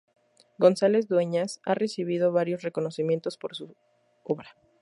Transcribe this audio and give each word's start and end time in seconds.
González 0.57 1.07
Dueñas 1.07 1.61
ha 1.63 1.75
recibido 1.75 2.31
varios 2.31 2.63
reconocimientos 2.63 3.37
por 3.37 3.55
su 3.55 3.75
obra. 4.23 4.49